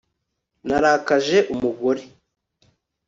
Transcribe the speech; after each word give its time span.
Narakaje 0.67 1.37
umugore 1.53 2.03